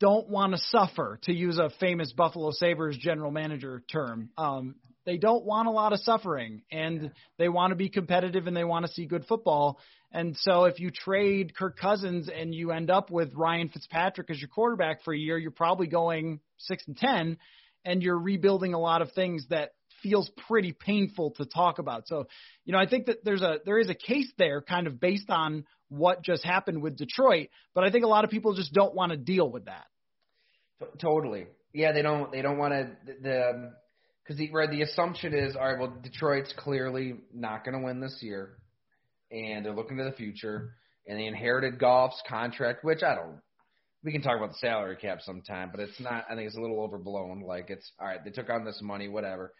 [0.00, 4.30] don't want to suffer, to use a famous Buffalo Sabres general manager term.
[4.36, 8.56] Um, they don't want a lot of suffering, and they want to be competitive and
[8.56, 9.78] they want to see good football.
[10.12, 14.40] And so, if you trade Kirk Cousins and you end up with Ryan Fitzpatrick as
[14.40, 17.38] your quarterback for a year, you're probably going six and ten,
[17.84, 19.70] and you're rebuilding a lot of things that
[20.02, 22.08] feels pretty painful to talk about.
[22.08, 22.26] So,
[22.64, 25.30] you know, I think that there's a there is a case there, kind of based
[25.30, 27.48] on what just happened with Detroit.
[27.74, 29.86] But I think a lot of people just don't want to deal with that.
[31.00, 31.46] Totally.
[31.72, 32.32] Yeah, they don't.
[32.32, 32.90] They don't want to.
[33.22, 33.72] The
[34.30, 35.76] because the right, the assumption is all right.
[35.76, 38.50] Well, Detroit's clearly not going to win this year,
[39.32, 43.40] and they're looking to the future, and they inherited Goff's contract, which I don't.
[44.04, 46.26] We can talk about the salary cap sometime, but it's not.
[46.30, 47.40] I think it's a little overblown.
[47.40, 48.24] Like it's all right.
[48.24, 49.52] They took on this money, whatever,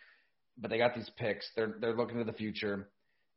[0.57, 1.51] but they got these picks.
[1.57, 2.89] They're they're looking to the future.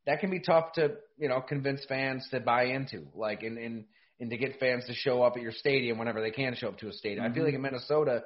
[0.05, 3.07] That can be tough to you know convince fans to buy into.
[3.15, 3.85] Like in in
[4.19, 6.77] and to get fans to show up at your stadium whenever they can show up
[6.77, 7.23] to a stadium.
[7.23, 7.31] Mm-hmm.
[7.31, 7.73] I feel like in mm-hmm.
[7.73, 8.23] Minnesota,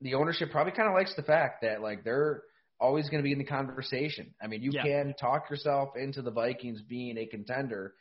[0.00, 2.42] the ownership probably kind of likes the fact that like they're
[2.80, 4.34] always going to be in the conversation.
[4.42, 4.82] I mean, you yeah.
[4.82, 7.94] can talk yourself into the Vikings being a contender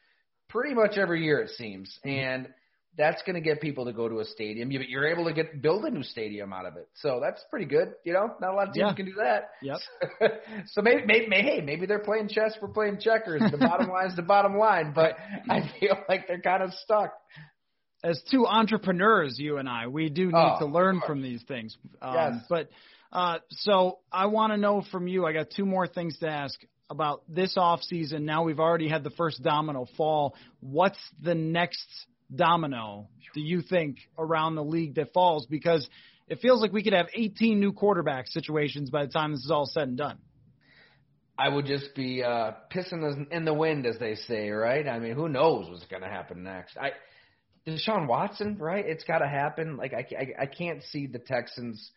[0.50, 2.18] pretty much every year it seems, mm-hmm.
[2.18, 2.48] and
[2.96, 4.72] that's going to get people to go to a stadium.
[4.72, 7.66] You, you're able to get build a new stadium out of it, so that's pretty
[7.66, 7.94] good.
[8.04, 8.94] You know, not a lot of teams yeah.
[8.94, 9.50] can do that.
[9.62, 10.32] Yep.
[10.68, 13.42] so maybe, maybe, hey, maybe they're playing chess, we're playing checkers.
[13.50, 15.16] The bottom line is the bottom line, but
[15.50, 17.14] I feel like they're kind of stuck.
[18.04, 21.78] As two entrepreneurs, you and I, we do need oh, to learn from these things.
[22.02, 22.46] Um, yes.
[22.50, 22.70] But
[23.14, 25.26] uh, so I want to know from you.
[25.26, 28.26] I got two more things to ask about this off season.
[28.26, 30.36] Now we've already had the first domino fall.
[30.60, 31.88] What's the next
[32.34, 35.46] domino do you think around the league that falls?
[35.46, 35.88] Because
[36.28, 39.52] it feels like we could have 18 new quarterback situations by the time this is
[39.52, 40.18] all said and done.
[41.38, 44.88] I would just be uh, pissing in the wind, as they say, right?
[44.88, 46.78] I mean, who knows what's going to happen next?
[46.78, 46.92] I
[47.68, 48.86] Deshaun Watson, right?
[48.86, 49.78] It's got to happen.
[49.78, 51.92] Like I, I, I can't see the Texans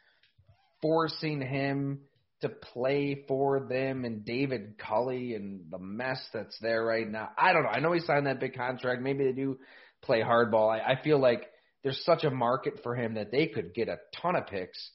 [0.80, 2.00] forcing him
[2.42, 7.30] to play for them and David Culley and the mess that's there right now.
[7.36, 7.70] I don't know.
[7.70, 9.02] I know he signed that big contract.
[9.02, 9.58] Maybe they do
[10.02, 10.70] play hardball.
[10.70, 11.46] I, I feel like
[11.82, 14.90] there's such a market for him that they could get a ton of picks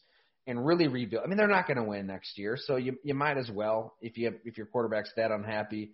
[0.46, 1.24] and really rebuild.
[1.24, 3.96] I mean, they're not going to win next year, so you you might as well
[4.02, 5.92] if you if your quarterback's that unhappy.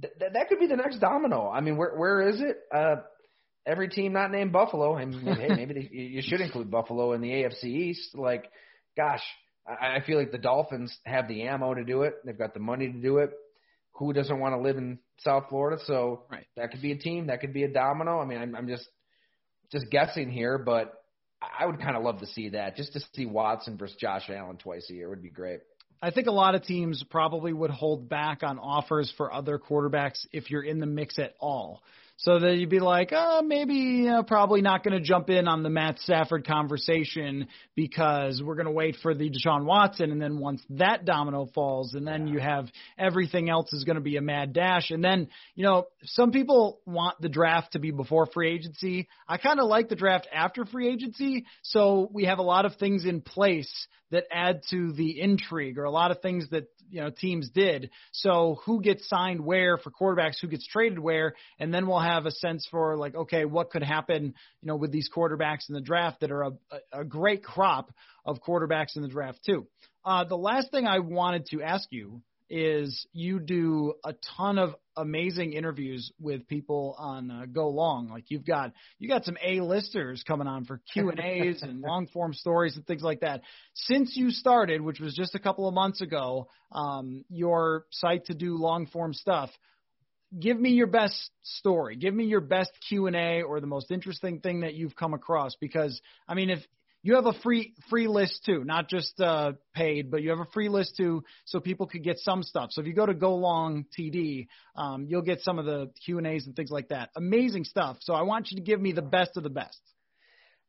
[0.00, 1.50] Th- th- that could be the next domino.
[1.50, 2.58] I mean, where where is it?
[2.74, 2.96] Uh,
[3.68, 4.96] every team not named Buffalo.
[4.96, 8.16] I mean, hey, maybe they, you should include Buffalo in the AFC East.
[8.16, 8.50] Like,
[8.96, 9.22] gosh,
[9.66, 12.14] I, I feel like the Dolphins have the ammo to do it.
[12.24, 13.30] They've got the money to do it
[13.98, 15.82] who doesn't want to live in South Florida?
[15.84, 16.46] So right.
[16.56, 18.20] that could be a team, that could be a domino.
[18.20, 18.88] I mean, I'm, I'm just
[19.70, 20.94] just guessing here, but
[21.42, 22.76] I would kind of love to see that.
[22.76, 25.60] Just to see Watson versus Josh Allen twice a year would be great.
[26.00, 30.24] I think a lot of teams probably would hold back on offers for other quarterbacks
[30.32, 31.82] if you're in the mix at all.
[32.20, 35.62] So that you'd be like, oh, maybe uh, probably not going to jump in on
[35.62, 40.40] the Matt Stafford conversation because we're going to wait for the Deshaun Watson, and then
[40.40, 42.32] once that domino falls, and then yeah.
[42.32, 42.66] you have
[42.98, 46.80] everything else is going to be a mad dash, and then you know some people
[46.86, 49.06] want the draft to be before free agency.
[49.28, 52.74] I kind of like the draft after free agency, so we have a lot of
[52.78, 53.72] things in place
[54.10, 57.90] that add to the intrigue, or a lot of things that you know teams did.
[58.12, 62.07] So who gets signed where for quarterbacks, who gets traded where, and then we'll have
[62.26, 65.80] a sense for like, okay, what could happen, you know, with these quarterbacks in the
[65.80, 66.52] draft that are a,
[66.92, 67.92] a great crop
[68.24, 69.66] of quarterbacks in the draft too.
[70.04, 74.74] Uh, the last thing I wanted to ask you is you do a ton of
[74.96, 78.08] amazing interviews with people on uh, Go Long.
[78.08, 81.80] Like you've got you got some A listers coming on for Q and A's and
[81.80, 83.42] long form stories and things like that.
[83.74, 88.34] Since you started, which was just a couple of months ago, um, your site to
[88.34, 89.50] do long form stuff.
[90.38, 91.96] Give me your best story.
[91.96, 95.14] Give me your best Q and A or the most interesting thing that you've come
[95.14, 95.56] across.
[95.60, 96.60] Because I mean, if
[97.02, 100.50] you have a free free list too, not just uh, paid, but you have a
[100.52, 102.70] free list too, so people could get some stuff.
[102.72, 106.18] So if you go to Go Long TD, um, you'll get some of the Q
[106.18, 107.10] and A's and things like that.
[107.16, 107.96] Amazing stuff.
[108.00, 109.80] So I want you to give me the best of the best.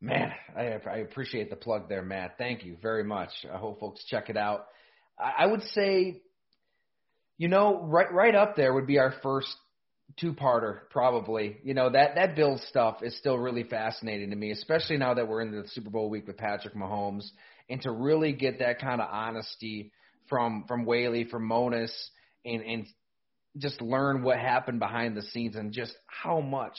[0.02, 2.38] Man, I, I appreciate the plug there, Matt.
[2.38, 3.32] Thank you very much.
[3.54, 4.68] I hope folks check it out.
[5.20, 6.22] I, I would say,
[7.40, 9.48] you know, right right up there would be our first
[10.20, 11.58] two-parter probably.
[11.64, 15.28] You know that that Bills stuff is still really fascinating to me, especially now that
[15.28, 17.26] we're in the Super Bowl week with Patrick Mahomes,
[17.70, 19.92] and to really get that kind of honesty
[20.28, 22.12] from from Whaley, from Monos,
[22.46, 22.86] and and
[23.58, 26.78] just learn what happened behind the scenes and just how much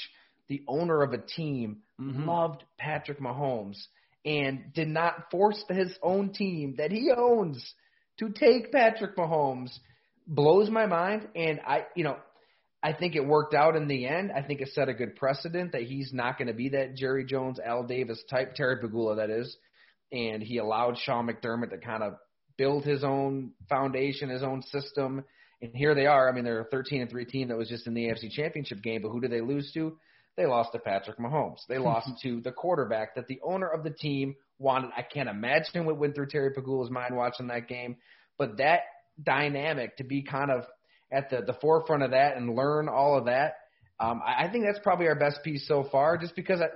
[0.49, 2.29] the owner of a team mm-hmm.
[2.29, 3.79] loved Patrick Mahomes
[4.27, 7.75] and did not force his own team that he owns
[8.19, 9.71] to take Patrick Mahomes
[10.31, 12.17] blows my mind and I you know
[12.83, 14.33] I think it worked out in the end.
[14.33, 17.25] I think it set a good precedent that he's not going to be that Jerry
[17.25, 19.55] Jones, Al Davis type, Terry Pegula, that is.
[20.13, 22.15] And he allowed Sean McDermott to kind of
[22.57, 25.25] build his own foundation, his own system.
[25.61, 26.29] And here they are.
[26.29, 28.83] I mean, they're a 13 and 3 team that was just in the AFC Championship
[28.83, 29.99] game, but who did they lose to?
[30.37, 31.59] They lost to Patrick Mahomes.
[31.69, 34.91] They lost to the quarterback that the owner of the team wanted.
[34.97, 37.97] I can't imagine what went through Terry Pegula's mind watching that game,
[38.39, 38.81] but that
[39.23, 40.65] dynamic to be kind of
[41.13, 43.55] at the, the forefront of that and learn all of that.
[43.99, 46.67] Um, I, I think that's probably our best piece so far, just because I,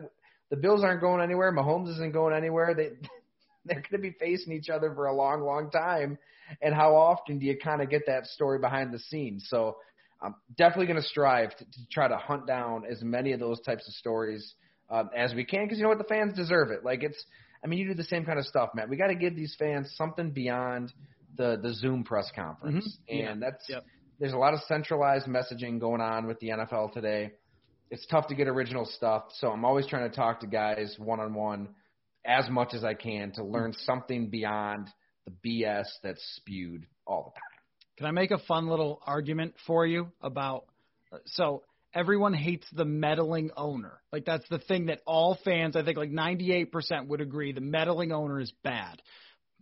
[0.50, 1.52] the Bills aren't going anywhere.
[1.52, 2.74] Mahomes isn't going anywhere.
[2.74, 2.90] They
[3.64, 6.18] they're going to be facing each other for a long, long time.
[6.60, 9.46] And how often do you kind of get that story behind the scenes?
[9.48, 9.76] So
[10.20, 13.88] I'm definitely going to strive to, try to hunt down as many of those types
[13.88, 14.54] of stories
[14.90, 16.84] um, as we can, because you know what, the fans deserve it.
[16.84, 17.22] Like it's,
[17.64, 18.90] I mean, you do the same kind of stuff, Matt.
[18.90, 20.92] We got to give these fans something beyond
[21.36, 23.28] the the Zoom press conference, mm-hmm.
[23.28, 23.50] and yeah.
[23.50, 23.84] that's yep
[24.18, 27.32] there's a lot of centralized messaging going on with the NFL today.
[27.90, 31.20] It's tough to get original stuff, so I'm always trying to talk to guys one
[31.20, 31.68] on one
[32.24, 34.88] as much as I can to learn something beyond
[35.26, 37.58] the BS that's spewed all the time.
[37.98, 40.64] Can I make a fun little argument for you about
[41.26, 41.62] so
[41.94, 44.00] everyone hates the meddling owner.
[44.12, 48.10] Like that's the thing that all fans, I think like 98% would agree the meddling
[48.10, 49.00] owner is bad.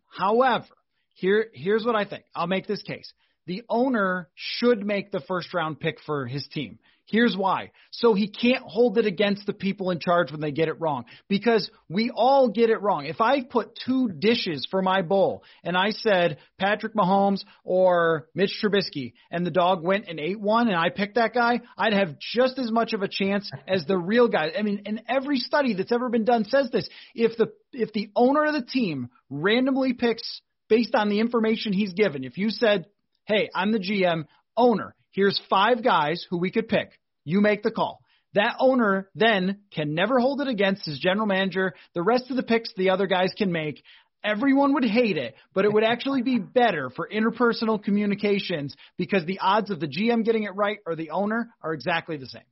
[0.09, 0.67] However,
[1.15, 2.25] here here's what I think.
[2.35, 3.13] I'll make this case
[3.47, 6.79] the owner should make the first round pick for his team.
[7.07, 7.73] Here's why.
[7.91, 11.05] So he can't hold it against the people in charge when they get it wrong.
[11.29, 13.05] Because we all get it wrong.
[13.07, 18.57] If I put two dishes for my bowl and I said Patrick Mahomes or Mitch
[18.63, 22.19] Trubisky and the dog went and ate one and I picked that guy, I'd have
[22.19, 24.53] just as much of a chance as the real guy.
[24.57, 26.89] I mean, and every study that's ever been done says this.
[27.15, 31.93] If the if the owner of the team randomly picks based on the information he's
[31.93, 32.87] given, if you said
[33.27, 34.25] hey, I'm the GM,
[34.57, 34.95] owner.
[35.13, 36.99] Here's five guys who we could pick.
[37.25, 38.01] You make the call.
[38.35, 41.75] That owner then can never hold it against his general manager.
[41.95, 43.83] The rest of the picks the other guys can make.
[44.25, 49.41] Everyone would hate it, but it would actually be better for interpersonal communications because the
[49.41, 52.43] odds of the GM getting it right or the owner are exactly the same.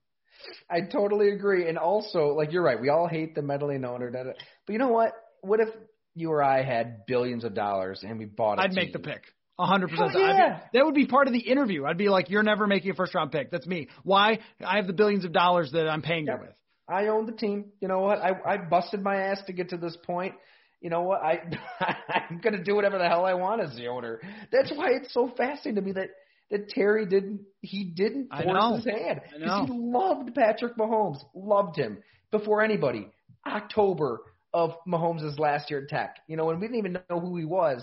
[0.71, 1.69] I totally agree.
[1.69, 4.11] And also, like you're right, we all hate the meddling owner.
[4.11, 5.13] But you know what?
[5.43, 5.69] What if
[6.15, 8.63] you or I had billions of dollars and we bought it?
[8.63, 9.23] I'd make the pick
[9.67, 10.13] hundred percent.
[10.15, 10.61] Yeah.
[10.73, 11.85] That would be part of the interview.
[11.85, 13.51] I'd be like, "You're never making a first round pick.
[13.51, 13.89] That's me.
[14.03, 14.39] Why?
[14.65, 16.37] I have the billions of dollars that I'm paying yep.
[16.37, 16.55] you with.
[16.89, 17.67] I own the team.
[17.81, 18.19] You know what?
[18.19, 20.35] I I busted my ass to get to this point.
[20.81, 21.23] You know what?
[21.23, 21.41] I
[22.09, 24.21] I'm gonna do whatever the hell I want as the owner.
[24.51, 26.09] That's why it's so fascinating to me that
[26.51, 31.99] that Terry didn't he didn't force his hand because he loved Patrick Mahomes, loved him
[32.31, 33.09] before anybody.
[33.47, 34.21] October
[34.53, 36.17] of Mahomes' last year at Tech.
[36.27, 37.83] You know, and we didn't even know who he was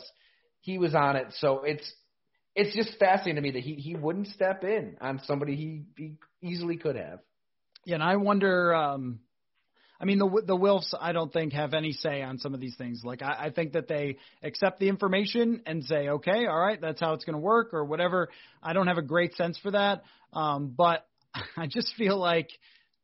[0.67, 1.27] he was on it.
[1.39, 1.89] So it's
[2.56, 6.15] it's just fascinating to me that he he wouldn't step in on somebody he, he
[6.41, 7.19] easily could have.
[7.86, 8.75] Yeah, and I wonder.
[8.75, 9.19] um
[9.99, 12.75] I mean, the the Wilfs, I don't think have any say on some of these
[12.75, 13.01] things.
[13.03, 16.99] Like, I, I think that they accept the information and say, okay, all right, that's
[16.99, 18.30] how it's going to work, or whatever.
[18.62, 20.03] I don't have a great sense for that,
[20.34, 21.08] um, but
[21.58, 22.49] I just feel like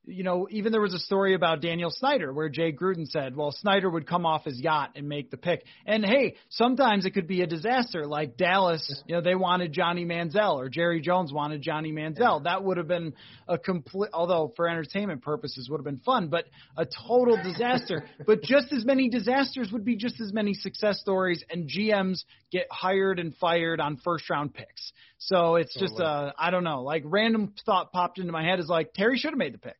[0.05, 3.51] you know, even there was a story about Daniel Snyder where Jay Gruden said, well,
[3.51, 5.63] Snyder would come off his yacht and make the pick.
[5.85, 10.03] And hey, sometimes it could be a disaster like Dallas, you know, they wanted Johnny
[10.03, 12.43] Manziel or Jerry Jones wanted Johnny Manziel.
[12.43, 13.13] That would have been
[13.47, 16.45] a complete, although for entertainment purposes would have been fun, but
[16.75, 18.05] a total disaster.
[18.27, 22.67] but just as many disasters would be just as many success stories and GMs get
[22.69, 24.91] hired and fired on first round picks.
[25.17, 28.67] So it's just, uh, I don't know, like random thought popped into my head is
[28.67, 29.77] like Terry should have made the pick.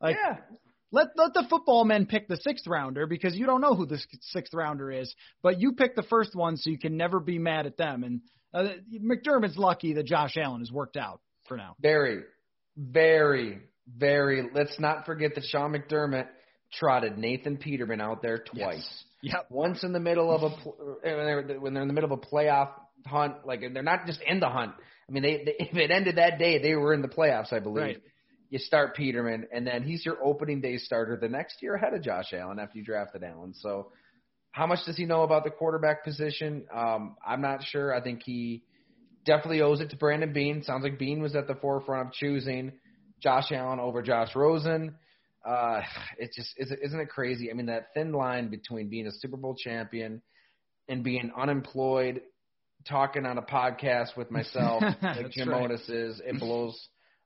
[0.00, 0.38] Like, yeah.
[0.92, 3.98] Let let the football men pick the sixth rounder because you don't know who the
[4.20, 7.66] sixth rounder is, but you pick the first one so you can never be mad
[7.66, 8.04] at them.
[8.04, 8.20] And
[8.54, 11.74] uh, McDermott's lucky that Josh Allen has worked out for now.
[11.80, 12.22] Very,
[12.76, 14.48] very, very.
[14.54, 16.28] Let's not forget that Sean McDermott
[16.72, 18.76] trotted Nathan Peterman out there twice.
[18.76, 19.04] Yes.
[19.22, 19.46] Yep.
[19.50, 22.20] Once in the middle of a pl- when they're when they're in the middle of
[22.20, 22.70] a playoff
[23.06, 24.72] hunt, like they're not just in the hunt.
[25.08, 27.58] I mean, they, they if it ended that day, they were in the playoffs, I
[27.58, 27.84] believe.
[27.84, 28.02] Right.
[28.54, 32.02] You start Peterman, and then he's your opening day starter the next year ahead of
[32.02, 33.52] Josh Allen after you drafted Allen.
[33.52, 33.90] So,
[34.52, 36.64] how much does he know about the quarterback position?
[36.72, 37.92] Um, I'm not sure.
[37.92, 38.62] I think he
[39.26, 40.62] definitely owes it to Brandon Beane.
[40.62, 42.74] Sounds like Beane was at the forefront of choosing
[43.20, 44.94] Josh Allen over Josh Rosen.
[45.44, 45.80] Uh,
[46.18, 47.50] it's just isn't it crazy?
[47.50, 50.22] I mean, that thin line between being a Super Bowl champion
[50.88, 52.20] and being unemployed,
[52.88, 55.64] talking on a podcast with myself, like Jim right.
[55.64, 56.80] Otis is, it blows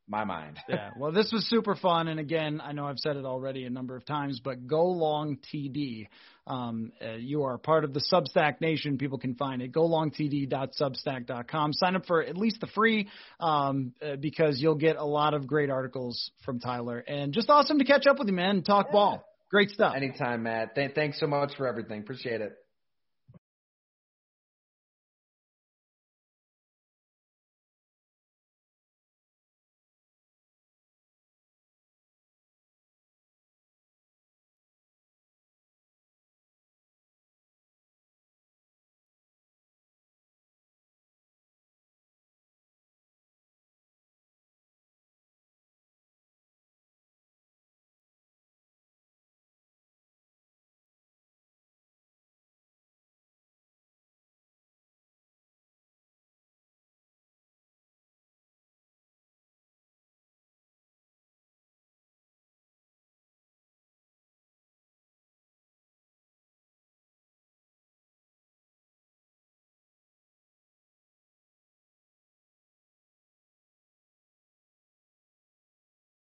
[0.08, 0.58] my mind.
[0.68, 0.90] yeah.
[0.96, 3.96] Well, this was super fun, and again, I know I've said it already a number
[3.96, 6.08] of times, but Go Long TD.
[6.46, 8.96] Um, uh, you are part of the Substack Nation.
[8.96, 9.70] People can find it.
[9.72, 11.74] GoLongTD.substack.com.
[11.74, 15.46] Sign up for at least the free um, uh, because you'll get a lot of
[15.46, 18.56] great articles from Tyler, and just awesome to catch up with you, man.
[18.56, 18.92] And talk Yeah.
[18.92, 19.24] ball.
[19.50, 19.94] Great stuff.
[19.94, 20.74] Anytime, Matt.
[20.74, 22.00] Th- thanks so much for everything.
[22.00, 22.52] Appreciate it.